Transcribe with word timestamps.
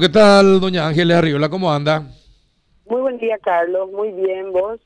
¿Qué 0.00 0.08
tal, 0.08 0.60
doña 0.60 0.86
Ángeles 0.86 1.16
Arriola? 1.16 1.48
¿Cómo 1.48 1.72
anda? 1.72 2.06
Muy 2.88 3.00
buen 3.00 3.18
día, 3.18 3.36
Carlos. 3.42 3.90
Muy 3.90 4.12
bien, 4.12 4.52
¿vos? 4.52 4.78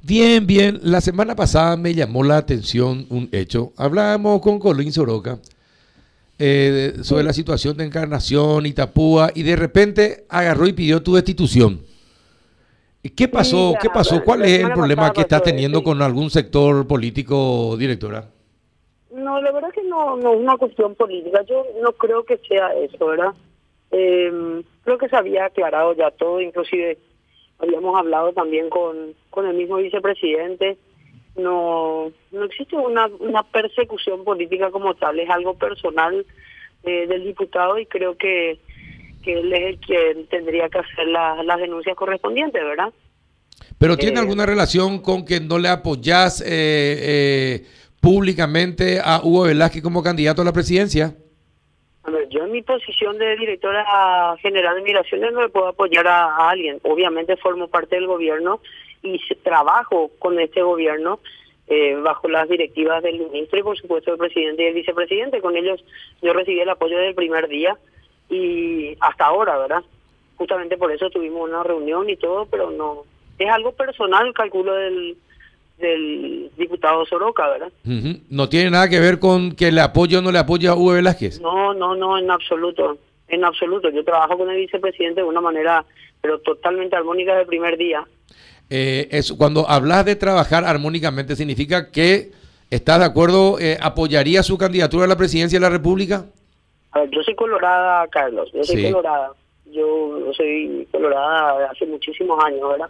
Bien, 0.00 0.46
bien. 0.46 0.80
La 0.82 1.02
semana 1.02 1.36
pasada 1.36 1.76
me 1.76 1.92
llamó 1.92 2.24
la 2.24 2.38
atención 2.38 3.04
un 3.10 3.28
hecho. 3.32 3.74
Hablábamos 3.76 4.40
con 4.40 4.58
Colín 4.58 4.90
Soroka 4.90 5.38
eh, 6.38 6.94
sobre 7.02 7.24
la 7.24 7.34
situación 7.34 7.76
de 7.76 7.84
Encarnación 7.84 8.64
y 8.64 8.72
Tapúa 8.72 9.28
y 9.34 9.42
de 9.42 9.54
repente 9.54 10.24
agarró 10.30 10.66
y 10.66 10.72
pidió 10.72 11.02
tu 11.02 11.16
destitución. 11.16 11.82
¿Qué 13.14 13.28
pasó? 13.28 13.72
Sí, 13.72 13.78
¿Qué 13.82 13.90
pasó? 13.90 14.24
¿Cuál 14.24 14.46
es 14.46 14.60
el 14.60 14.72
problema 14.72 15.12
que 15.12 15.20
estás 15.20 15.42
teniendo 15.42 15.82
con 15.82 16.00
algún 16.00 16.30
sector 16.30 16.86
político, 16.86 17.76
directora? 17.76 18.24
No, 19.10 19.42
la 19.42 19.52
verdad 19.52 19.68
que 19.74 19.84
no, 19.84 20.16
no 20.16 20.32
es 20.32 20.40
una 20.40 20.56
cuestión 20.56 20.94
política. 20.94 21.42
Yo 21.42 21.66
no 21.82 21.92
creo 21.92 22.24
que 22.24 22.38
sea 22.48 22.72
eso, 22.76 23.08
¿verdad? 23.08 23.34
Eh, 23.90 24.62
creo 24.84 24.98
que 24.98 25.08
se 25.08 25.16
había 25.16 25.46
aclarado 25.46 25.94
ya 25.94 26.10
todo, 26.10 26.40
inclusive 26.40 26.98
habíamos 27.58 27.98
hablado 27.98 28.32
también 28.32 28.68
con, 28.70 29.14
con 29.30 29.46
el 29.46 29.54
mismo 29.56 29.76
vicepresidente. 29.76 30.76
No, 31.36 32.10
no 32.32 32.44
existe 32.44 32.74
una, 32.76 33.06
una 33.20 33.42
persecución 33.44 34.24
política 34.24 34.70
como 34.70 34.94
tal, 34.94 35.18
es 35.20 35.30
algo 35.30 35.54
personal 35.54 36.26
eh, 36.82 37.06
del 37.06 37.24
diputado 37.24 37.78
y 37.78 37.86
creo 37.86 38.16
que, 38.16 38.58
que 39.22 39.38
él 39.38 39.52
es 39.52 39.62
el 39.62 39.78
quien 39.78 40.26
tendría 40.26 40.68
que 40.68 40.78
hacer 40.78 41.06
la- 41.06 41.42
las 41.44 41.58
denuncias 41.60 41.96
correspondientes, 41.96 42.60
¿verdad? 42.62 42.92
¿Pero 43.78 43.96
tiene 43.96 44.16
Eh, 44.16 44.20
alguna 44.22 44.46
relación 44.46 44.98
con 45.00 45.24
que 45.24 45.40
no 45.40 45.58
le 45.58 45.68
apoyás 45.68 46.40
eh, 46.40 46.46
eh, 46.48 47.66
públicamente 48.00 49.00
a 49.02 49.20
Hugo 49.22 49.42
Velázquez 49.44 49.82
como 49.82 50.02
candidato 50.02 50.42
a 50.42 50.44
la 50.44 50.52
presidencia? 50.52 51.14
Yo 52.30 52.44
en 52.44 52.52
mi 52.52 52.62
posición 52.62 53.18
de 53.18 53.36
directora 53.36 54.36
general 54.40 54.76
de 54.76 54.82
migraciones 54.82 55.32
no 55.32 55.42
le 55.42 55.48
puedo 55.48 55.68
apoyar 55.68 56.06
a, 56.06 56.48
alguien. 56.48 56.80
Obviamente 56.82 57.36
formo 57.36 57.68
parte 57.68 57.96
del 57.96 58.06
gobierno 58.06 58.60
y 59.02 59.20
trabajo 59.42 60.10
con 60.18 60.38
este 60.40 60.62
gobierno 60.62 61.20
eh, 61.68 61.94
bajo 61.96 62.28
las 62.28 62.48
directivas 62.48 63.02
del 63.02 63.18
ministro 63.18 63.58
y 63.58 63.62
por 63.62 63.78
supuesto 63.78 64.10
del 64.10 64.18
presidente 64.18 64.62
y 64.62 64.66
el 64.66 64.74
vicepresidente. 64.74 65.40
Con 65.40 65.56
ellos 65.56 65.84
yo 66.22 66.32
recibí 66.32 66.60
el 66.60 66.70
apoyo 66.70 66.96
desde 66.96 67.10
el 67.10 67.14
primer 67.14 67.48
día 67.48 67.76
y 68.28 68.96
hasta 69.00 69.26
ahora, 69.26 69.58
¿verdad? 69.58 69.82
Justamente 70.36 70.76
por 70.76 70.92
eso 70.92 71.10
tuvimos 71.10 71.48
una 71.48 71.62
reunión 71.62 72.08
y 72.08 72.16
todo, 72.16 72.46
pero 72.46 72.70
no 72.70 73.04
es 73.38 73.50
algo 73.50 73.72
personal, 73.72 74.32
calculo 74.34 74.74
del 74.74 75.16
del 75.78 76.50
diputado 76.56 77.04
Soroka, 77.06 77.48
¿verdad? 77.48 77.68
No 78.30 78.48
tiene 78.48 78.70
nada 78.70 78.88
que 78.88 79.00
ver 79.00 79.18
con 79.18 79.52
que 79.52 79.70
le 79.72 79.80
apoye 79.80 80.16
o 80.16 80.22
no 80.22 80.32
le 80.32 80.38
apoye 80.38 80.68
a 80.68 80.74
Hugo 80.74 80.92
Velázquez. 80.92 81.40
No, 81.40 81.72
no, 81.74 81.94
no, 81.94 82.18
en 82.18 82.30
absoluto, 82.30 82.98
en 83.28 83.44
absoluto. 83.44 83.88
Yo 83.90 84.04
trabajo 84.04 84.36
con 84.38 84.50
el 84.50 84.56
vicepresidente 84.56 85.20
de 85.20 85.26
una 85.26 85.40
manera, 85.40 85.84
pero 86.20 86.38
totalmente 86.40 86.96
armónica 86.96 87.32
desde 87.32 87.42
el 87.42 87.48
primer 87.48 87.76
día. 87.76 88.04
Eh, 88.70 89.08
eso, 89.10 89.38
cuando 89.38 89.68
hablas 89.68 90.04
de 90.04 90.16
trabajar 90.16 90.64
armónicamente, 90.64 91.36
¿significa 91.36 91.90
que 91.90 92.32
estás 92.70 92.98
de 92.98 93.06
acuerdo, 93.06 93.58
eh, 93.58 93.78
apoyaría 93.80 94.42
su 94.42 94.58
candidatura 94.58 95.04
a 95.04 95.08
la 95.08 95.16
presidencia 95.16 95.58
de 95.58 95.62
la 95.62 95.70
República? 95.70 96.26
A 96.92 97.00
ver, 97.00 97.10
yo 97.10 97.22
soy 97.22 97.34
colorada, 97.34 98.06
Carlos, 98.08 98.50
yo 98.52 98.62
soy 98.64 98.76
Sí. 98.76 98.82
colorada. 98.84 99.32
Yo, 99.70 100.32
soy 100.34 100.88
colorada 100.90 101.70
hace 101.70 101.84
muchísimos 101.86 102.42
años, 102.42 102.60
¿verdad? 102.70 102.88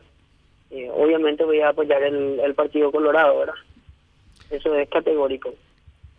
Eh, 0.70 0.90
obviamente 0.92 1.44
voy 1.44 1.60
a 1.60 1.70
apoyar 1.70 2.02
el, 2.02 2.40
el 2.40 2.54
Partido 2.54 2.90
Colorado, 2.92 3.38
¿verdad? 3.38 3.54
Eso 4.50 4.74
es 4.74 4.88
categórico. 4.88 5.54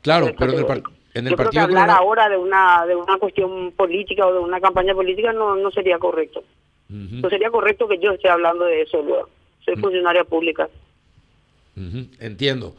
Claro, 0.02 0.28
Es 0.28 0.33
pero 0.38 0.53
en 0.53 0.59
el, 0.59 0.66
par- 0.66 0.81
categórico. 0.81 1.02
en 1.14 1.28
el 1.28 1.31
yo 1.31 1.36
creo 1.38 1.50
que 1.52 1.58
Partido 1.58 1.64
hablar 1.64 1.83
Colorado- 1.88 2.00
ahora 2.08 2.30
de 2.30 2.38
una 2.38 2.86
de 2.86 2.95
una 2.95 3.17
cuestión 3.17 3.72
política 3.73 4.25
o 4.25 4.33
de 4.33 4.39
una 4.39 4.59
campaña 4.59 4.94
política 4.94 5.33
no, 5.33 5.55
no 5.55 5.72
sería 5.72 5.97
correcto. 6.00 6.44
No 6.89 7.30
sería 7.30 7.52
correcto 7.52 7.88
que 7.88 8.00
yo 8.00 8.11
esté 8.14 8.30
hablando 8.30 8.66
de 8.66 8.81
eso 8.81 9.02
luego. 9.03 9.30
Soy 9.64 9.75
Mm. 9.75 9.81
funcionaria 9.81 10.23
pública. 10.23 10.67
entiendo. 12.20 12.75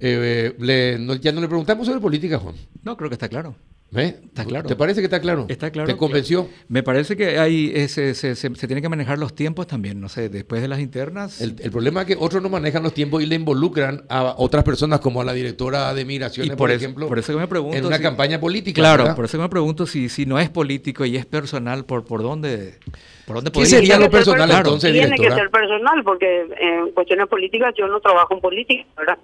Eh, 0.00 0.52
eh, 0.52 0.54
le- 0.58 0.98
no- 0.98 1.14
ya 1.16 1.32
no 1.32 1.40
le 1.40 1.48
preguntamos 1.48 1.86
sobre 1.86 2.00
política, 2.00 2.38
Juan. 2.38 2.54
No, 2.82 2.96
creo 2.96 3.08
que 3.08 3.14
está 3.14 3.28
claro. 3.28 3.54
¿Eh? 3.96 4.18
Está 4.24 4.44
claro. 4.44 4.66
¿Te 4.68 4.74
parece 4.74 5.00
que 5.00 5.04
está 5.04 5.20
claro? 5.20 5.46
Está 5.48 5.70
claro. 5.70 5.86
¿Te 5.86 5.96
convenció? 5.96 6.48
Me 6.66 6.82
parece 6.82 7.16
que 7.16 7.38
hay, 7.38 7.70
eh, 7.72 7.86
se, 7.86 8.14
se, 8.14 8.34
se, 8.34 8.52
se 8.52 8.66
tienen 8.66 8.82
que 8.82 8.88
manejar 8.88 9.20
los 9.20 9.36
tiempos 9.36 9.68
también, 9.68 10.00
no 10.00 10.08
sé, 10.08 10.28
después 10.28 10.60
de 10.62 10.66
las 10.66 10.80
internas. 10.80 11.40
El, 11.40 11.54
el 11.60 11.70
problema 11.70 12.00
es 12.00 12.08
que 12.08 12.16
otros 12.18 12.42
no 12.42 12.48
manejan 12.48 12.82
los 12.82 12.92
tiempos 12.92 13.22
y 13.22 13.26
le 13.26 13.36
involucran 13.36 14.02
a 14.08 14.34
otras 14.36 14.64
personas 14.64 14.98
como 14.98 15.20
a 15.20 15.24
la 15.24 15.32
directora 15.32 15.94
de 15.94 16.04
migraciones, 16.04 16.48
y 16.48 16.50
por, 16.50 16.58
por, 16.58 16.70
eso, 16.72 16.78
ejemplo, 16.84 17.06
por 17.06 17.20
eso 17.20 17.32
que 17.34 17.38
me 17.38 17.46
pregunto. 17.46 17.76
en 17.76 17.86
una 17.86 17.98
si- 17.98 18.02
campaña 18.02 18.40
política. 18.40 18.80
Claro, 18.80 19.04
¿verdad? 19.04 19.14
por 19.16 19.26
eso 19.26 19.38
que 19.38 19.42
me 19.42 19.48
pregunto 19.48 19.86
si, 19.86 20.08
si 20.08 20.26
no 20.26 20.40
es 20.40 20.50
político 20.50 21.04
y 21.04 21.16
es 21.16 21.24
personal, 21.24 21.84
¿por, 21.84 22.04
por 22.04 22.20
dónde? 22.22 22.80
¿Por 23.26 23.36
dónde 23.36 23.52
¿Qué 23.52 23.64
sería 23.64 23.94
lo 23.96 24.02
ser 24.06 24.10
personal 24.10 24.48
Claro. 24.48 24.66
entonces, 24.70 24.92
Tiene 24.92 25.16
que 25.16 25.30
ser 25.30 25.50
personal, 25.50 26.02
porque 26.02 26.40
en 26.60 26.90
cuestiones 26.94 27.28
políticas 27.28 27.72
yo 27.78 27.86
no 27.86 28.00
trabajo 28.00 28.34
en 28.34 28.40
política, 28.40 28.84
¿verdad? 28.96 29.18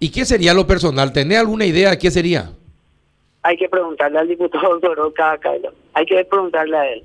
¿Y 0.00 0.08
qué 0.08 0.24
sería 0.24 0.54
lo 0.54 0.66
personal? 0.66 1.12
¿Tenés 1.12 1.38
alguna 1.38 1.66
idea 1.66 1.90
de 1.90 1.98
qué 1.98 2.10
sería? 2.10 2.50
Hay 3.48 3.56
que 3.56 3.66
preguntarle 3.70 4.18
al 4.18 4.28
diputado 4.28 4.78
Soroka, 4.78 5.38
Carlos. 5.38 5.72
Hay 5.94 6.04
que 6.04 6.22
preguntarle 6.26 6.76
a 6.76 6.92
él. 6.92 7.02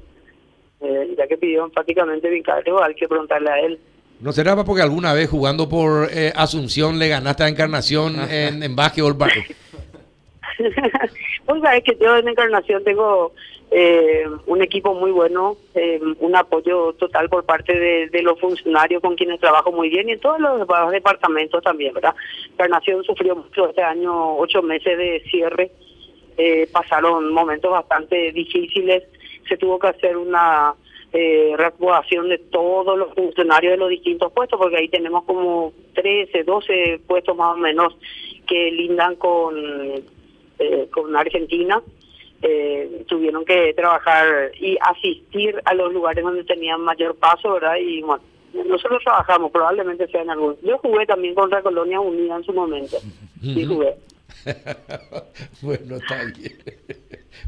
Eh, 0.82 1.16
ya 1.18 1.26
que 1.26 1.38
pidió 1.38 1.64
enfáticamente 1.64 2.30
mi 2.30 2.44
cargo, 2.44 2.84
hay 2.84 2.94
que 2.96 3.08
preguntarle 3.08 3.50
a 3.50 3.60
él. 3.62 3.80
¿No 4.20 4.34
será 4.34 4.62
porque 4.66 4.82
alguna 4.82 5.14
vez 5.14 5.30
jugando 5.30 5.70
por 5.70 6.10
eh, 6.12 6.34
Asunción 6.36 7.00
le 7.00 7.08
ganaste 7.08 7.44
a 7.44 7.48
Encarnación 7.48 8.16
en, 8.30 8.62
en 8.62 8.76
básquetbol? 8.76 9.16
Pues 9.18 9.32
sabes 11.62 11.84
que 11.86 11.98
yo 12.02 12.18
en 12.18 12.28
Encarnación 12.28 12.84
tengo 12.84 13.32
eh, 13.72 14.26
un 14.46 14.62
equipo 14.62 14.94
muy 14.94 15.12
bueno, 15.12 15.56
eh, 15.76 16.00
un 16.20 16.36
apoyo 16.36 16.92
total 16.94 17.30
por 17.30 17.46
parte 17.46 17.74
de, 17.74 18.10
de 18.10 18.22
los 18.22 18.38
funcionarios 18.38 19.02
con 19.02 19.16
quienes 19.16 19.40
trabajo 19.40 19.72
muy 19.72 19.88
bien 19.88 20.10
y 20.10 20.12
en 20.12 20.20
todos 20.20 20.42
los 20.42 20.68
departamentos 20.92 21.64
también, 21.64 21.94
¿verdad? 21.94 22.14
Encarnación 22.52 23.04
sufrió 23.06 23.36
mucho 23.38 23.70
este 23.70 23.82
año, 23.82 24.38
ocho 24.38 24.62
meses 24.62 24.98
de 24.98 25.24
cierre, 25.32 25.72
eh, 26.38 26.68
pasaron 26.72 27.32
momentos 27.32 27.72
bastante 27.72 28.32
difíciles, 28.32 29.04
se 29.48 29.58
tuvo 29.58 29.80
que 29.80 29.88
hacer 29.88 30.18
una 30.18 30.74
eh, 31.16 31.54
reacomodación 31.56 32.28
de 32.30 32.40
todos 32.40 32.98
los 32.98 33.14
funcionarios 33.14 33.74
de 33.74 33.78
los 33.78 33.90
distintos 33.90 34.32
puestos, 34.34 34.58
porque 34.60 34.78
ahí 34.78 34.90
tenemos 34.90 35.24
como 35.26 35.72
13, 35.94 36.44
12 36.44 37.02
puestos 37.06 37.38
más 37.38 37.56
o 37.56 37.60
menos 37.60 37.96
que 38.48 38.72
lindan 38.72 39.16
con, 39.18 39.56
eh, 40.60 40.88
con 40.92 41.16
Argentina. 41.16 41.82
Eh, 42.42 43.06
tuvieron 43.08 43.46
que 43.46 43.74
trabajar 43.74 44.52
y 44.60 44.76
asistir 44.82 45.62
a 45.64 45.74
los 45.76 45.94
lugares 45.94 46.24
donde 46.24 46.44
tenían 46.44 46.82
mayor 46.82 47.16
paso, 47.16 47.54
¿verdad? 47.54 47.76
Y 47.78 48.02
bueno, 48.02 48.24
nosotros 48.66 49.04
trabajamos, 49.04 49.52
probablemente 49.52 50.08
sea 50.08 50.24
en 50.24 50.32
algún. 50.32 50.58
Yo 50.64 50.80
jugué 50.80 51.06
también 51.06 51.36
contra 51.36 51.62
Colonia 51.62 52.00
Unida 52.00 52.38
en 52.38 52.44
su 52.44 52.54
momento. 52.54 52.98
Ujú. 52.98 53.76
jugué. 53.76 53.96
bueno, 55.62 55.96
está 55.98 56.24
bien. 56.26 56.54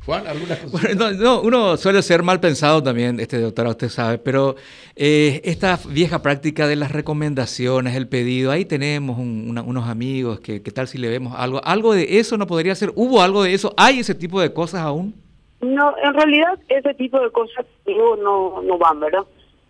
Juan, 0.05 0.27
¿alguna 0.27 0.55
cosa? 0.57 0.77
Bueno, 0.81 1.11
no, 1.11 1.17
no, 1.17 1.41
uno 1.41 1.77
suele 1.77 2.01
ser 2.01 2.23
mal 2.23 2.39
pensado 2.39 2.81
también, 2.81 3.19
este 3.19 3.39
doctora, 3.39 3.69
usted 3.71 3.89
sabe, 3.89 4.17
pero 4.17 4.55
eh, 4.95 5.41
esta 5.43 5.79
vieja 5.89 6.21
práctica 6.21 6.67
de 6.67 6.75
las 6.75 6.91
recomendaciones, 6.91 7.95
el 7.95 8.07
pedido, 8.07 8.51
ahí 8.51 8.65
tenemos 8.65 9.17
un- 9.17 9.47
una- 9.49 9.61
unos 9.61 9.87
amigos 9.87 10.39
que, 10.39 10.61
¿qué 10.61 10.71
tal 10.71 10.87
si 10.87 10.97
le 10.97 11.09
vemos 11.09 11.33
algo? 11.37 11.61
¿Algo 11.63 11.93
de 11.93 12.19
eso 12.19 12.37
no 12.37 12.47
podría 12.47 12.75
ser? 12.75 12.91
¿Hubo 12.95 13.21
algo 13.21 13.43
de 13.43 13.53
eso? 13.53 13.73
¿Hay 13.77 13.99
ese 13.99 14.15
tipo 14.15 14.39
de 14.41 14.53
cosas 14.53 14.81
aún? 14.81 15.13
No, 15.61 15.95
en 16.03 16.13
realidad 16.13 16.59
ese 16.69 16.93
tipo 16.95 17.19
de 17.19 17.31
cosas 17.31 17.65
digo, 17.85 18.15
no, 18.17 18.61
no 18.61 18.77
van, 18.77 18.99
¿verdad? 18.99 19.23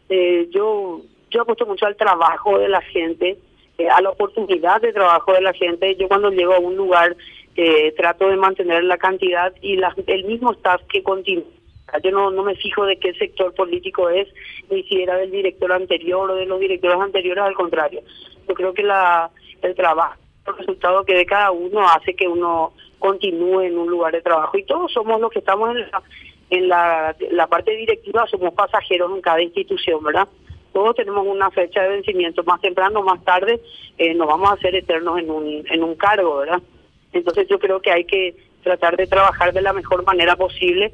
Eh, 0.09 0.47
yo 0.53 1.01
yo 1.31 1.41
apuesto 1.41 1.65
mucho 1.65 1.85
al 1.85 1.95
trabajo 1.97 2.57
de 2.59 2.69
la 2.69 2.81
gente, 2.81 3.37
eh, 3.77 3.89
a 3.89 4.01
la 4.01 4.09
oportunidad 4.09 4.81
de 4.81 4.93
trabajo 4.93 5.33
de 5.33 5.41
la 5.41 5.53
gente. 5.53 5.95
Yo 5.95 6.07
cuando 6.07 6.29
llego 6.31 6.53
a 6.53 6.59
un 6.59 6.75
lugar 6.75 7.15
eh, 7.57 7.93
trato 7.95 8.27
de 8.27 8.35
mantener 8.35 8.83
la 8.83 8.97
cantidad 8.97 9.53
y 9.61 9.77
la- 9.77 9.95
el 10.07 10.25
mismo 10.25 10.51
staff 10.53 10.81
que 10.89 11.01
continúa. 11.03 11.45
Yo 12.03 12.11
no, 12.11 12.29
no 12.31 12.43
me 12.43 12.55
fijo 12.55 12.85
de 12.85 12.97
qué 12.97 13.13
sector 13.13 13.53
político 13.53 14.09
es, 14.09 14.27
ni 14.69 14.83
si 14.83 15.01
era 15.01 15.15
del 15.15 15.31
director 15.31 15.71
anterior 15.71 16.29
o 16.29 16.35
de 16.35 16.45
los 16.45 16.59
directores 16.59 16.99
anteriores, 16.99 17.43
al 17.43 17.53
contrario. 17.53 18.01
Yo 18.47 18.53
creo 18.55 18.73
que 18.73 18.83
la 18.83 19.29
el 19.61 19.73
trabajo, 19.75 20.15
el 20.47 20.57
resultado 20.57 21.05
que 21.05 21.15
de 21.15 21.25
cada 21.25 21.51
uno 21.51 21.87
hace 21.87 22.13
que 22.13 22.27
uno 22.27 22.73
continúe 22.99 23.61
en 23.61 23.77
un 23.77 23.89
lugar 23.89 24.11
de 24.13 24.21
trabajo. 24.21 24.57
Y 24.57 24.63
todos 24.63 24.91
somos 24.91 25.21
los 25.21 25.31
que 25.31 25.39
estamos 25.39 25.69
en 25.69 25.81
la, 25.81 26.03
en 26.49 26.67
la, 26.67 27.15
la 27.31 27.47
parte 27.47 27.71
directiva, 27.71 28.27
somos 28.27 28.53
pasajeros 28.53 29.11
en 29.15 29.21
cada 29.21 29.41
institución, 29.41 30.03
¿verdad? 30.03 30.27
Todos 30.75 30.93
tenemos 30.97 31.25
una 31.25 31.49
fecha 31.51 31.83
de 31.83 31.87
vencimiento, 31.87 32.43
más 32.43 32.59
temprano 32.59 33.01
más 33.01 33.23
tarde 33.23 33.61
eh, 33.97 34.13
nos 34.13 34.27
vamos 34.27 34.49
a 34.49 34.55
hacer 34.55 34.75
eternos 34.75 35.17
en 35.17 35.31
un, 35.31 35.63
en 35.69 35.81
un 35.81 35.95
cargo, 35.95 36.39
¿verdad? 36.39 36.61
Entonces 37.13 37.47
yo 37.47 37.59
creo 37.59 37.79
que 37.79 37.91
hay 37.93 38.03
que 38.03 38.35
tratar 38.61 38.97
de 38.97 39.07
trabajar 39.07 39.53
de 39.53 39.61
la 39.61 39.71
mejor 39.71 40.03
manera 40.03 40.35
posible. 40.35 40.91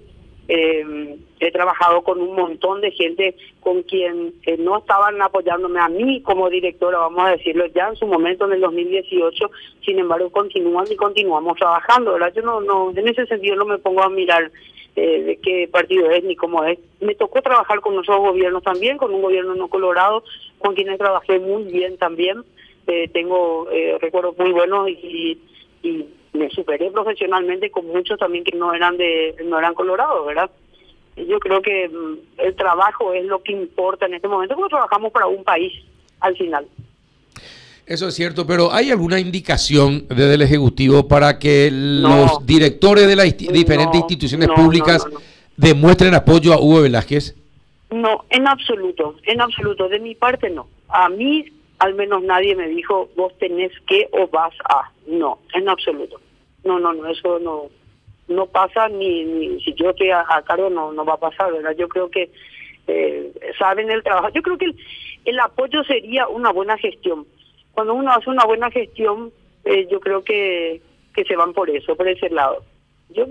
Eh, 0.47 1.17
he 1.39 1.51
trabajado 1.51 2.03
con 2.03 2.21
un 2.21 2.35
montón 2.35 2.81
de 2.81 2.91
gente 2.91 3.35
con 3.59 3.81
quien 3.81 4.35
eh, 4.45 4.55
no 4.59 4.77
estaban 4.77 5.19
apoyándome 5.19 5.79
a 5.79 5.89
mí 5.89 6.21
como 6.21 6.47
directora, 6.47 6.99
vamos 6.99 7.25
a 7.25 7.31
decirlo, 7.31 7.65
ya 7.73 7.87
en 7.87 7.95
su 7.95 8.05
momento 8.05 8.45
en 8.45 8.53
el 8.53 8.61
2018, 8.61 9.49
sin 9.83 9.97
embargo 9.97 10.29
continúan 10.29 10.85
y 10.91 10.95
continuamos 10.95 11.57
trabajando, 11.57 12.13
¿verdad? 12.13 12.33
Yo 12.35 12.43
no, 12.43 12.61
no, 12.61 12.91
en 12.95 13.07
ese 13.07 13.25
sentido 13.25 13.55
no 13.55 13.65
me 13.65 13.79
pongo 13.79 14.03
a 14.03 14.09
mirar 14.09 14.51
eh, 14.95 15.23
de 15.23 15.38
qué 15.38 15.69
partido 15.71 16.09
es 16.11 16.23
ni 16.23 16.35
cómo 16.35 16.63
es. 16.63 16.77
Me 16.99 17.15
tocó 17.15 17.41
trabajar 17.41 17.79
con 17.79 17.97
otros 17.97 18.17
gobiernos 18.17 18.63
también, 18.63 18.97
con 18.97 19.13
un 19.13 19.21
gobierno 19.21 19.55
no 19.55 19.67
colorado, 19.67 20.23
con 20.59 20.75
quienes 20.75 20.97
trabajé 20.97 21.39
muy 21.39 21.63
bien 21.63 21.97
también. 21.97 22.43
Eh, 22.88 23.07
tengo 23.13 23.69
eh, 23.71 23.97
recuerdos 24.01 24.38
muy 24.38 24.51
buenos 24.51 24.89
y, 24.89 25.39
y 25.83 26.05
me 26.33 26.49
superé 26.49 26.91
profesionalmente 26.91 27.69
con 27.71 27.88
muchos 27.88 28.19
también 28.19 28.43
que 28.43 28.57
no 28.57 28.73
eran 28.73 28.97
de 28.97 29.35
no 29.45 29.59
eran 29.59 29.73
colorados, 29.73 30.25
¿verdad? 30.25 30.49
Yo 31.15 31.39
creo 31.39 31.61
que 31.61 31.89
mm, 31.89 32.17
el 32.39 32.55
trabajo 32.55 33.13
es 33.13 33.25
lo 33.25 33.41
que 33.43 33.51
importa 33.51 34.05
en 34.05 34.15
este 34.15 34.27
momento, 34.27 34.55
porque 34.55 34.71
trabajamos 34.71 35.11
para 35.11 35.27
un 35.27 35.43
país 35.43 35.73
al 36.19 36.35
final. 36.38 36.67
Eso 37.85 38.07
es 38.07 38.13
cierto, 38.13 38.45
pero 38.45 38.71
¿hay 38.71 38.91
alguna 38.91 39.19
indicación 39.19 40.05
desde 40.07 40.35
el 40.35 40.41
Ejecutivo 40.41 41.07
para 41.07 41.39
que 41.39 41.69
los 41.71 42.45
directores 42.45 43.07
de 43.07 43.15
las 43.15 43.37
diferentes 43.37 43.99
instituciones 43.99 44.49
públicas 44.49 45.05
demuestren 45.57 46.13
apoyo 46.13 46.53
a 46.53 46.59
Hugo 46.61 46.81
Velázquez? 46.83 47.35
No, 47.89 48.23
en 48.29 48.47
absoluto, 48.47 49.15
en 49.23 49.41
absoluto. 49.41 49.89
De 49.89 49.99
mi 49.99 50.15
parte 50.15 50.49
no. 50.49 50.67
A 50.87 51.09
mí 51.09 51.45
al 51.79 51.95
menos 51.95 52.21
nadie 52.23 52.55
me 52.55 52.67
dijo, 52.67 53.09
vos 53.17 53.33
tenés 53.39 53.71
que 53.87 54.07
o 54.11 54.27
vas 54.27 54.53
a. 54.69 54.91
No, 55.07 55.39
en 55.53 55.67
absoluto. 55.67 56.21
No, 56.63 56.79
no, 56.79 56.93
no, 56.93 57.07
eso 57.07 57.39
no 57.39 57.69
no 58.27 58.45
pasa 58.45 58.87
ni, 58.87 59.25
ni 59.25 59.61
si 59.61 59.73
yo 59.73 59.89
estoy 59.89 60.11
a, 60.11 60.23
cargo 60.45 60.69
no 60.69 60.93
no 60.93 61.03
va 61.03 61.15
a 61.15 61.19
pasar, 61.19 61.51
¿verdad? 61.51 61.75
Yo 61.77 61.89
creo 61.89 62.09
que 62.09 62.29
eh, 62.87 63.33
saben 63.59 63.89
el 63.91 64.03
trabajo. 64.03 64.29
Yo 64.29 64.41
creo 64.41 64.57
que 64.57 64.73
el 65.25 65.39
apoyo 65.39 65.83
sería 65.83 66.27
una 66.27 66.51
buena 66.51 66.77
gestión 66.77 67.25
cuando 67.73 67.94
uno 67.94 68.12
hace 68.12 68.29
una 68.29 68.45
buena 68.45 68.69
gestión, 68.71 69.31
eh, 69.63 69.88
yo 69.89 70.00
creo 70.00 70.23
que, 70.23 70.81
que 71.13 71.23
se 71.23 71.35
van 71.35 71.53
por 71.53 71.69
eso, 71.69 71.95
por 71.95 72.07
ese 72.07 72.29
lado. 72.29 72.63
Yo 73.09 73.25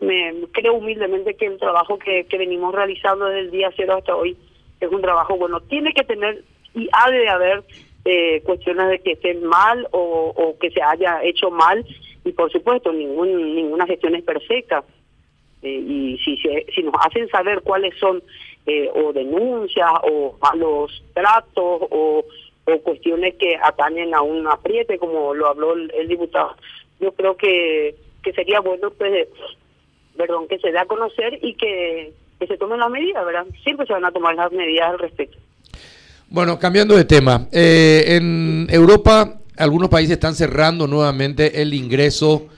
me 0.00 0.34
creo 0.52 0.74
humildemente 0.74 1.34
que 1.34 1.46
el 1.46 1.58
trabajo 1.58 1.98
que, 1.98 2.24
que 2.24 2.38
venimos 2.38 2.74
realizando 2.74 3.26
desde 3.26 3.40
el 3.40 3.50
día 3.50 3.70
cero 3.76 3.96
hasta 3.98 4.16
hoy 4.16 4.36
es 4.80 4.90
un 4.90 5.00
trabajo 5.00 5.36
bueno. 5.36 5.60
Tiene 5.60 5.92
que 5.92 6.04
tener 6.04 6.42
y 6.74 6.88
ha 6.92 7.10
de 7.10 7.28
haber 7.28 7.64
eh, 8.04 8.42
cuestiones 8.42 8.88
de 8.88 8.98
que 9.00 9.12
estén 9.12 9.44
mal 9.44 9.86
o, 9.92 10.32
o 10.36 10.58
que 10.58 10.70
se 10.70 10.82
haya 10.82 11.22
hecho 11.22 11.50
mal 11.50 11.84
y 12.24 12.32
por 12.32 12.50
supuesto 12.50 12.92
ningún, 12.92 13.54
ninguna 13.54 13.86
gestión 13.86 14.14
es 14.14 14.24
perfecta. 14.24 14.84
Eh, 15.62 15.68
y 15.68 16.18
si, 16.18 16.36
si 16.74 16.82
nos 16.82 16.94
hacen 17.04 17.28
saber 17.28 17.62
cuáles 17.62 17.96
son 17.98 18.22
o 18.94 19.12
denuncias 19.12 19.90
o 20.04 20.36
malos 20.40 21.02
tratos 21.12 21.82
o 21.90 22.24
o 22.72 22.80
cuestiones 22.80 23.34
que 23.34 23.56
atañen 23.56 24.14
a 24.14 24.22
un 24.22 24.46
apriete, 24.46 24.98
como 24.98 25.34
lo 25.34 25.48
habló 25.48 25.74
el, 25.74 26.08
diputado. 26.08 26.56
Yo 27.00 27.12
creo 27.12 27.36
que, 27.36 27.94
que 28.22 28.32
sería 28.32 28.60
bueno, 28.60 28.90
pues, 28.90 29.28
perdón, 30.16 30.48
que 30.48 30.58
se 30.58 30.70
dé 30.70 30.78
a 30.78 30.84
conocer 30.84 31.38
y 31.42 31.54
que, 31.54 32.12
se 32.46 32.56
tomen 32.56 32.80
las 32.80 32.90
medidas, 32.90 33.24
¿verdad? 33.24 33.46
Siempre 33.62 33.86
se 33.86 33.92
van 33.92 34.04
a 34.04 34.12
tomar 34.12 34.34
las 34.34 34.50
medidas 34.50 34.90
al 34.90 34.98
respecto. 34.98 35.36
Bueno, 36.28 36.58
cambiando 36.58 36.96
de 36.96 37.04
tema, 37.04 37.48
eh, 37.52 38.04
en 38.06 38.66
Europa 38.70 39.40
algunos 39.56 39.88
países 39.88 40.12
están 40.12 40.34
cerrando 40.34 40.86
nuevamente 40.86 41.60
el 41.60 41.74
ingreso 41.74 42.48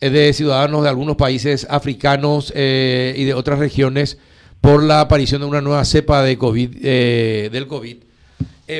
eh, 0.00 0.10
de 0.10 0.32
ciudadanos 0.32 0.82
de 0.82 0.88
algunos 0.88 1.16
países 1.16 1.66
africanos 1.68 2.52
eh, 2.56 3.14
y 3.16 3.24
de 3.24 3.34
otras 3.34 3.58
regiones 3.58 4.18
por 4.60 4.82
la 4.82 5.00
aparición 5.00 5.42
de 5.42 5.48
una 5.48 5.60
nueva 5.60 5.84
cepa 5.84 6.22
de 6.22 6.38
COVID, 6.38 6.80
del 7.50 7.66
COVID. 7.66 7.96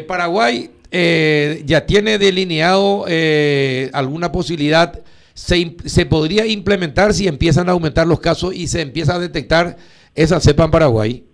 Paraguay 0.06 0.71
eh, 0.91 1.62
ya 1.65 1.87
tiene 1.87 2.19
delineado 2.19 3.05
eh, 3.09 3.91
alguna 3.93 4.33
posibilidad, 4.33 5.03
se, 5.35 5.77
se, 5.85 6.06
podría 6.06 6.47
implementar 6.47 7.12
si 7.12 7.29
empiezan 7.29 7.69
a 7.69 7.73
aumentar 7.73 8.06
los 8.06 8.21
casos 8.21 8.55
y 8.55 8.69
se 8.69 8.81
empieza 8.81 9.17
a 9.17 9.19
detectar 9.19 9.77
esa 10.15 10.41
cepa 10.41 10.65
en 10.65 10.71
Paraguay? 10.71 11.25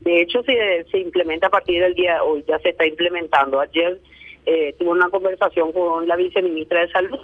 De 0.00 0.22
hecho, 0.22 0.42
se, 0.42 0.86
se 0.90 0.98
implementa 0.98 1.48
a 1.48 1.50
partir 1.50 1.82
del 1.82 1.94
día 1.94 2.14
de 2.14 2.20
hoy, 2.20 2.44
ya 2.48 2.58
se 2.60 2.70
está 2.70 2.86
implementando. 2.86 3.60
Ayer 3.60 4.00
eh, 4.46 4.74
tuve 4.78 4.90
una 4.90 5.10
conversación 5.10 5.72
con 5.72 6.08
la 6.08 6.16
viceministra 6.16 6.80
de 6.80 6.92
Salud 6.92 7.20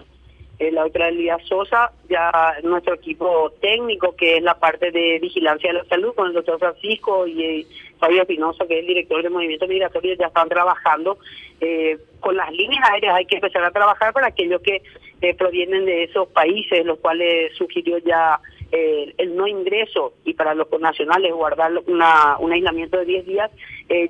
eh, 0.59 0.73
la 0.73 0.87
otra 0.87 1.09
Elías 1.09 1.43
Sosa, 1.47 1.93
ya 2.09 2.33
nuestro 2.63 2.95
equipo 2.95 3.53
técnico, 3.61 4.17
que 4.17 4.39
es 4.39 4.43
la 4.43 4.59
parte 4.59 4.91
de 4.91 5.19
vigilancia 5.21 5.71
de 5.71 5.81
la 5.81 5.85
salud, 5.85 6.15
con 6.15 6.29
el 6.29 6.33
doctor 6.33 6.59
Francisco 6.59 7.27
y 7.27 7.43
eh, 7.43 7.67
Fabio 7.99 8.23
Espinosa, 8.23 8.67
que 8.67 8.75
es 8.75 8.81
el 8.81 8.87
director 8.87 9.23
del 9.23 9.33
movimiento 9.33 9.67
migratorio, 9.67 10.15
ya 10.15 10.27
están 10.27 10.49
trabajando. 10.49 11.19
Eh, 11.61 11.99
con 12.21 12.37
las 12.37 12.51
líneas 12.53 12.83
aéreas 12.91 13.15
hay 13.15 13.27
que 13.27 13.37
empezar 13.37 13.65
a 13.65 13.71
trabajar 13.71 14.13
para 14.13 14.29
aquellos 14.29 14.61
que 14.63 14.83
eh, 15.21 15.35
provienen 15.35 15.87
de 15.87 16.05
esos 16.05 16.29
países, 16.29 16.85
los 16.85 16.99
cuales 16.99 17.55
sugirió 17.57 17.99
ya 17.99 18.41
el 18.73 19.37
no 19.37 19.47
ingreso 19.47 20.13
y 20.25 20.35
para 20.35 20.53
los 20.53 20.69
nacionales 20.81 21.33
guardar 21.33 21.73
una, 21.87 22.37
un 22.39 22.53
aislamiento 22.53 22.99
de 22.99 23.05
10 23.07 23.27
días, 23.27 23.51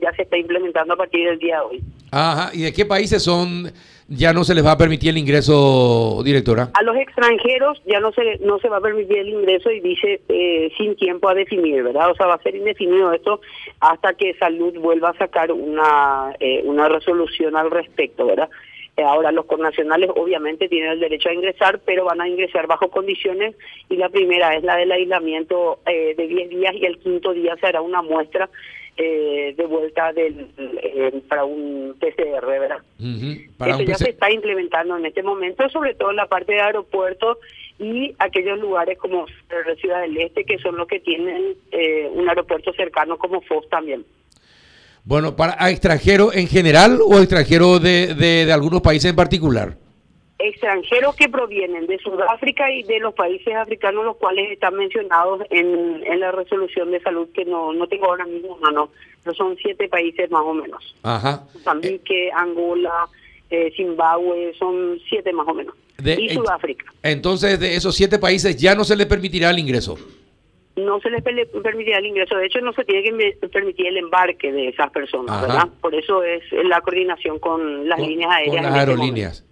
ya 0.01 0.13
se 0.15 0.23
está 0.23 0.39
implementando 0.39 0.95
a 0.95 0.97
partir 0.97 1.29
del 1.29 1.39
día 1.39 1.59
de 1.59 1.61
hoy. 1.61 1.83
Ajá, 2.19 2.51
¿y 2.55 2.63
de 2.63 2.73
qué 2.73 2.87
países 2.87 3.23
son 3.23 3.71
ya 4.09 4.33
no 4.33 4.43
se 4.43 4.55
les 4.55 4.65
va 4.65 4.73
a 4.73 4.79
permitir 4.79 5.11
el 5.11 5.19
ingreso, 5.19 6.23
directora? 6.25 6.71
A 6.73 6.83
los 6.83 6.97
extranjeros 6.97 7.83
ya 7.85 8.01
no 8.01 8.11
se 8.13 8.39
no 8.39 8.59
se 8.59 8.71
va 8.71 8.79
a 8.79 8.81
permitir 8.81 9.19
el 9.19 9.29
ingreso 9.29 9.71
y 9.71 9.81
dice 9.81 10.23
eh, 10.31 10.73
sin 10.79 10.97
tiempo 10.97 11.29
a 11.29 11.35
definir, 11.35 11.83
¿verdad? 11.83 12.11
O 12.11 12.15
sea, 12.15 12.25
va 12.25 12.37
a 12.37 12.43
ser 12.43 12.57
indefinido 12.57 13.13
esto 13.13 13.43
hasta 13.81 14.15
que 14.15 14.33
Salud 14.39 14.79
vuelva 14.79 15.11
a 15.11 15.19
sacar 15.19 15.53
una, 15.53 16.35
eh, 16.41 16.63
una 16.65 16.89
resolución 16.89 17.55
al 17.55 17.71
respecto, 17.71 18.25
¿verdad? 18.25 18.49
Eh, 18.97 19.03
ahora 19.03 19.31
los 19.31 19.45
connacionales 19.45 20.09
obviamente 20.17 20.71
tienen 20.71 20.93
el 20.93 21.01
derecho 21.01 21.29
a 21.29 21.35
ingresar, 21.35 21.81
pero 21.85 22.07
van 22.07 22.23
a 22.23 22.29
ingresar 22.29 22.67
bajo 22.67 22.89
condiciones 22.89 23.57
y 23.91 23.97
la 23.97 24.09
primera 24.09 24.55
es 24.57 24.65
la 24.65 24.77
del 24.77 24.91
aislamiento 24.91 25.81
de 25.85 26.15
10 26.27 26.49
días 26.49 26.75
y 26.77 26.87
el 26.87 26.97
quinto 26.97 27.35
día 27.35 27.57
se 27.61 27.67
hará 27.67 27.83
una 27.83 28.01
muestra 28.01 28.49
eh, 28.97 29.55
de 29.57 29.67
vuelta 29.67 30.13
del, 30.13 30.49
eh, 30.57 31.21
para 31.29 31.45
un 31.45 31.95
PCR, 32.01 32.47
¿verdad? 32.47 32.79
Eso 32.99 33.83
ya 33.83 33.95
se 33.97 34.11
está 34.11 34.31
implementando 34.31 34.97
en 34.97 35.07
este 35.07 35.23
momento, 35.23 35.69
sobre 35.69 35.95
todo 35.95 36.11
en 36.11 36.17
la 36.17 36.27
parte 36.27 36.53
de 36.53 36.61
aeropuertos 36.61 37.39
y 37.79 38.15
aquellos 38.19 38.59
lugares 38.59 38.97
como 38.99 39.27
Ciudad 39.81 40.01
del 40.01 40.17
Este, 40.17 40.45
que 40.45 40.59
son 40.59 40.77
los 40.77 40.89
que 40.89 41.01
tienen 41.01 41.57
eh, 41.73 42.09
un 42.13 42.29
aeropuerto 42.29 42.73
cercano 42.73 43.19
como 43.19 43.43
FOS 43.43 43.69
también. 43.69 44.05
Bueno, 45.05 45.37
¿para 45.37 45.71
extranjeros 45.71 46.35
en 46.35 46.49
general 46.49 46.99
o 47.05 47.19
extranjeros 47.19 47.83
de, 47.83 48.15
de 48.15 48.53
algunos 48.53 48.81
países 48.81 49.11
en 49.11 49.17
particular? 49.17 49.77
Extranjeros 50.39 51.17
que 51.17 51.29
provienen 51.29 51.87
de 51.87 51.99
Sudáfrica 51.99 52.71
y 52.71 52.83
de 52.83 52.99
los 53.01 53.15
países 53.15 53.55
africanos, 53.55 54.05
los 54.05 54.17
cuales 54.17 54.51
están 54.51 54.75
mencionados 54.75 55.43
en, 55.51 56.03
en 56.05 56.21
la 56.21 56.33
resolución 56.33 56.91
de 56.91 57.01
salud, 57.01 57.29
que 57.33 57.45
no, 57.45 57.73
no 57.73 57.87
tengo 57.87 58.07
ahora 58.07 58.27
mismo, 58.27 58.59
no, 58.61 58.71
no, 58.71 58.91
pero 59.25 59.35
son 59.35 59.57
siete 59.57 59.89
países 59.89 60.31
más 60.31 60.43
o 60.43 60.53
menos. 60.53 60.95
Ajá. 61.03 61.45
Mozambique, 61.55 62.31
Angola, 62.35 63.09
eh, 63.51 63.73
Zimbabue, 63.77 64.55
son 64.59 64.99
siete 65.09 65.33
más 65.33 65.49
o 65.49 65.55
menos. 65.55 65.75
y 66.05 66.29
Sudáfrica. 66.29 66.93
Entonces, 67.03 67.59
de 67.59 67.75
esos 67.75 67.95
siete 67.95 68.19
países 68.19 68.57
ya 68.57 68.75
no 68.75 68.85
se 68.85 68.97
les 68.97 69.07
permitirá 69.07 69.51
el 69.51 69.59
ingreso. 69.59 69.97
No 70.77 71.01
se 71.01 71.09
les 71.09 71.23
permitirá 71.23 71.97
el 71.99 72.05
ingreso, 72.05 72.37
de 72.37 72.45
hecho 72.45 72.61
no 72.61 72.71
se 72.75 72.85
tiene 72.85 73.03
que 73.03 73.49
permitir 73.49 73.87
el 73.87 73.97
embarque 73.97 74.53
de 74.53 74.69
esas 74.69 74.91
personas, 74.91 75.41
¿verdad? 75.41 75.69
Por 75.81 75.95
eso 75.95 76.23
es 76.23 76.43
la 76.53 76.83
coordinación 76.83 77.39
con 77.39 77.89
las 77.89 77.99
líneas 77.99 78.31
aéreas. 78.31 78.57
Con 78.57 78.63
las 78.63 78.77
este 78.77 78.81
aerolíneas. 78.81 79.47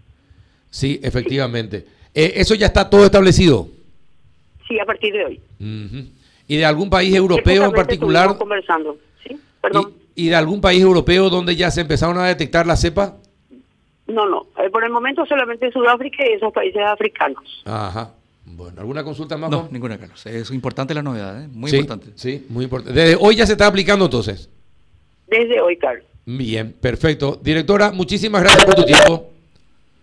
Sí, 0.74 0.98
efectivamente. 1.04 1.86
Eh, 2.12 2.32
¿Eso 2.34 2.56
ya 2.56 2.66
está 2.66 2.90
todo 2.90 3.04
establecido? 3.04 3.68
Sí, 4.66 4.80
a 4.80 4.84
partir 4.84 5.12
de 5.12 5.24
hoy. 5.24 5.40
¿Y 6.48 6.56
de 6.56 6.64
algún 6.64 6.90
país 6.90 7.14
europeo 7.14 7.66
en 7.66 7.70
particular? 7.70 8.36
conversando, 8.36 8.98
¿sí? 9.22 9.38
Perdón. 9.62 9.92
¿Y, 10.16 10.30
de 10.30 10.34
algún 10.34 10.60
país 10.60 10.82
europeo 10.82 11.30
donde 11.30 11.54
ya 11.54 11.70
se 11.70 11.80
empezaron 11.80 12.18
a 12.18 12.26
detectar 12.26 12.66
la 12.66 12.74
cepa? 12.74 13.16
No, 14.08 14.28
no. 14.28 14.48
Eh, 14.58 14.68
por 14.68 14.82
el 14.82 14.90
momento 14.90 15.24
solamente 15.26 15.70
Sudáfrica 15.70 16.28
y 16.28 16.32
esos 16.32 16.52
países 16.52 16.82
africanos. 16.82 17.44
Ajá. 17.64 18.10
Bueno, 18.44 18.80
¿alguna 18.80 19.04
consulta 19.04 19.36
más? 19.36 19.50
No, 19.50 19.68
ninguna, 19.70 19.96
Carlos. 19.96 20.26
Es 20.26 20.50
importante 20.50 20.92
la 20.92 21.04
novedad, 21.04 21.40
¿eh? 21.40 21.48
Muy 21.52 21.70
importante. 21.70 22.08
Sí, 22.16 22.46
muy 22.48 22.64
importante. 22.64 22.98
Desde 22.98 23.16
hoy 23.20 23.36
ya 23.36 23.46
se 23.46 23.52
está 23.52 23.68
aplicando 23.68 24.06
entonces. 24.06 24.50
Desde 25.28 25.60
hoy, 25.60 25.76
Carlos. 25.76 26.04
Bien, 26.26 26.72
perfecto. 26.72 27.38
Directora, 27.40 27.92
muchísimas 27.92 28.42
gracias 28.42 28.64
por 28.64 28.74
tu 28.74 28.84
tiempo. 28.84 29.33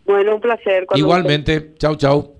Bueno, 0.06 0.36
un 0.36 0.42
placer. 0.42 0.86
Igualmente. 0.96 1.74
Chau, 1.78 1.96
chau. 1.96 2.36